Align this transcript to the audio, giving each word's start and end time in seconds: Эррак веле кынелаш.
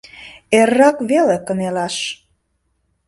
Эррак 0.59 0.97
веле 1.09 1.37
кынелаш. 1.47 1.95